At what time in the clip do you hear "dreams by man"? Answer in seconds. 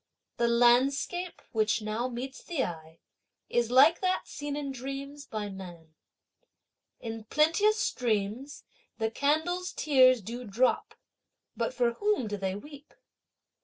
4.71-5.93